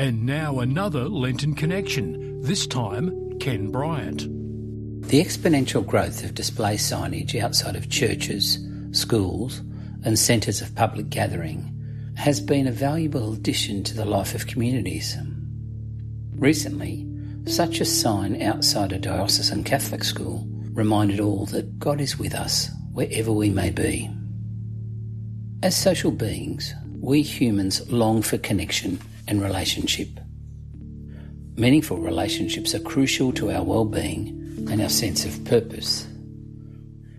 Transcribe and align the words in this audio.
And 0.00 0.24
now 0.24 0.60
another 0.60 1.10
Lenten 1.10 1.54
connection, 1.54 2.40
this 2.40 2.66
time 2.66 3.38
Ken 3.38 3.70
Bryant. 3.70 4.20
The 5.06 5.22
exponential 5.22 5.86
growth 5.86 6.24
of 6.24 6.32
display 6.32 6.76
signage 6.76 7.38
outside 7.38 7.76
of 7.76 7.90
churches, 7.90 8.58
schools, 8.92 9.58
and 10.02 10.18
centres 10.18 10.62
of 10.62 10.74
public 10.74 11.10
gathering 11.10 12.14
has 12.16 12.40
been 12.40 12.66
a 12.66 12.72
valuable 12.72 13.34
addition 13.34 13.84
to 13.84 13.94
the 13.94 14.06
life 14.06 14.34
of 14.34 14.46
communities. 14.46 15.18
Recently, 16.34 17.06
such 17.44 17.82
a 17.82 17.84
sign 17.84 18.40
outside 18.40 18.92
a 18.92 18.98
diocesan 18.98 19.64
Catholic 19.64 20.02
school 20.02 20.46
reminded 20.72 21.20
all 21.20 21.44
that 21.44 21.78
God 21.78 22.00
is 22.00 22.18
with 22.18 22.34
us 22.34 22.70
wherever 22.94 23.32
we 23.32 23.50
may 23.50 23.68
be. 23.68 24.08
As 25.62 25.76
social 25.76 26.10
beings, 26.10 26.72
we 26.90 27.20
humans 27.20 27.86
long 27.92 28.22
for 28.22 28.38
connection 28.38 28.98
and 29.30 29.40
relationship. 29.40 30.08
Meaningful 31.56 31.98
relationships 31.98 32.74
are 32.74 32.80
crucial 32.80 33.32
to 33.34 33.52
our 33.52 33.62
well-being 33.62 34.66
and 34.70 34.82
our 34.82 34.88
sense 34.88 35.24
of 35.24 35.44
purpose. 35.44 36.06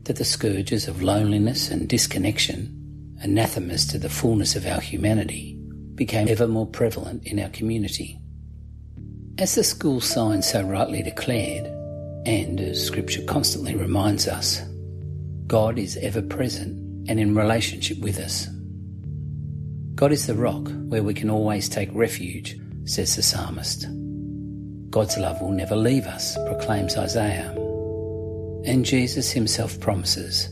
That 0.03 0.17
the 0.17 0.25
scourges 0.25 0.87
of 0.87 1.01
loneliness 1.01 1.71
and 1.71 1.87
disconnection, 1.87 3.15
anathemas 3.23 3.85
to 3.87 3.97
the 3.97 4.09
fullness 4.09 4.57
of 4.57 4.65
our 4.65 4.81
humanity, 4.81 5.57
became 5.95 6.27
ever 6.27 6.47
more 6.47 6.67
prevalent 6.67 7.25
in 7.25 7.39
our 7.39 7.49
community. 7.49 8.19
As 9.37 9.55
the 9.55 9.63
school 9.63 10.01
sign 10.01 10.41
so 10.41 10.63
rightly 10.63 11.01
declared, 11.01 11.65
and 12.25 12.59
as 12.59 12.85
Scripture 12.85 13.23
constantly 13.23 13.75
reminds 13.75 14.27
us, 14.27 14.61
God 15.47 15.79
is 15.79 15.97
ever 15.97 16.21
present 16.21 17.09
and 17.09 17.19
in 17.19 17.35
relationship 17.35 17.99
with 17.99 18.19
us. 18.19 18.47
God 19.95 20.11
is 20.11 20.27
the 20.27 20.35
rock 20.35 20.67
where 20.87 21.03
we 21.03 21.13
can 21.13 21.29
always 21.29 21.69
take 21.69 21.89
refuge, 21.93 22.57
says 22.85 23.15
the 23.15 23.21
psalmist. 23.21 23.87
God's 24.89 25.17
love 25.17 25.41
will 25.41 25.51
never 25.51 25.75
leave 25.75 26.05
us, 26.05 26.35
proclaims 26.47 26.97
Isaiah. 26.97 27.51
And 28.65 28.85
Jesus 28.85 29.31
himself 29.31 29.79
promises, 29.79 30.49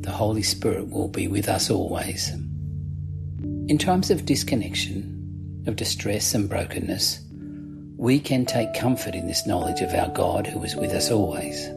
the 0.00 0.10
Holy 0.10 0.42
Spirit 0.42 0.90
will 0.90 1.08
be 1.08 1.28
with 1.28 1.48
us 1.48 1.70
always. 1.70 2.30
In 3.68 3.78
times 3.78 4.10
of 4.10 4.26
disconnection, 4.26 5.64
of 5.66 5.76
distress 5.76 6.34
and 6.34 6.48
brokenness, 6.48 7.20
we 7.96 8.18
can 8.18 8.44
take 8.44 8.74
comfort 8.74 9.14
in 9.14 9.28
this 9.28 9.46
knowledge 9.46 9.80
of 9.80 9.94
our 9.94 10.08
God 10.08 10.46
who 10.46 10.62
is 10.64 10.74
with 10.74 10.92
us 10.92 11.10
always. 11.10 11.68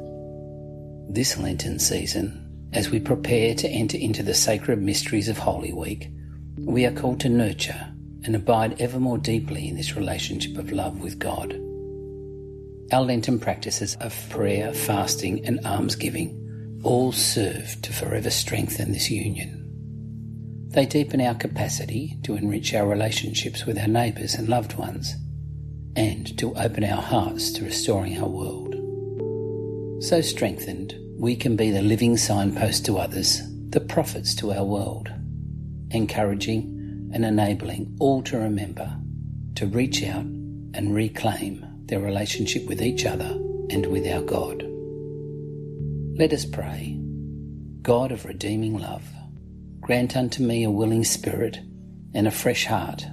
This 1.08 1.38
Lenten 1.38 1.78
season, 1.78 2.70
as 2.73 2.89
we 2.89 3.00
prepare 3.00 3.53
to 3.56 3.70
enter 3.70 3.98
into 3.98 4.23
the 4.23 4.33
sacred 4.33 4.81
mysteries 4.81 5.30
of 5.30 5.38
Holy 5.38 5.72
Week, 5.72 6.09
we 6.58 6.86
are 6.86 6.92
called 6.92 7.20
to 7.20 7.30
nurture 7.30 7.92
and 8.23 8.36
abide 8.36 8.81
ever 8.81 9.00
more 9.00 9.17
deeply 9.17 9.67
in 9.67 9.75
this 9.75 9.95
relationship 9.95 10.58
of 10.58 10.72
love 10.72 11.00
with 11.02 11.20
God. 11.20 11.53
Our 12.92 13.02
Lenten 13.02 13.39
practices 13.39 13.95
of 14.00 14.16
prayer, 14.30 14.73
fasting, 14.73 15.45
and 15.45 15.66
almsgiving 15.66 16.80
all 16.83 17.11
serve 17.11 17.81
to 17.81 17.92
forever 17.92 18.30
strengthen 18.30 18.92
this 18.92 19.09
union. 19.09 19.61
They 20.70 20.86
deepen 20.86 21.22
our 21.22 21.36
capacity 21.36 22.17
to 22.23 22.36
enrich 22.36 22.73
our 22.73 22.88
relationships 22.88 23.66
with 23.66 23.78
our 23.78 23.88
neighbours 23.88 24.36
and 24.36 24.48
loved 24.48 24.76
ones 24.78 25.16
and 25.95 26.38
to 26.38 26.53
open 26.56 26.83
our 26.83 27.02
hearts 27.02 27.52
to 27.53 27.64
restoring 27.64 28.22
our 28.22 28.28
world. 28.28 28.76
So 30.03 30.22
strengthened, 30.22 30.94
we 31.17 31.36
can 31.36 31.56
be 31.56 31.72
the 31.72 31.81
living 31.81 32.17
signpost 32.17 32.86
to 32.86 32.98
others, 32.98 33.42
the 33.70 33.80
prophets 33.80 34.36
to 34.36 34.52
our 34.52 34.66
world, 34.66 35.09
encouraging 35.91 37.09
and 37.14 37.25
enabling 37.25 37.95
all 38.00 38.22
to 38.23 38.38
remember 38.38 38.97
to 39.55 39.66
reach 39.67 40.03
out 40.03 40.25
and 40.25 40.94
reclaim 40.94 41.66
their 41.86 42.00
relationship 42.00 42.66
with 42.67 42.81
each 42.81 43.05
other 43.05 43.39
and 43.69 43.86
with 43.86 44.08
our 44.08 44.22
God. 44.22 44.64
Let 46.17 46.33
us 46.33 46.45
pray. 46.45 47.00
God 47.82 48.11
of 48.11 48.26
redeeming 48.26 48.77
love, 48.77 49.04
grant 49.80 50.17
unto 50.17 50.43
me 50.43 50.64
a 50.64 50.71
willing 50.71 51.04
spirit 51.04 51.60
and 52.14 52.27
a 52.27 52.31
fresh 52.31 52.65
heart 52.65 53.05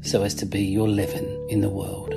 so 0.00 0.22
as 0.22 0.34
to 0.34 0.46
be 0.46 0.62
your 0.62 0.88
leaven 0.88 1.46
in 1.50 1.60
the 1.60 1.68
world. 1.68 2.14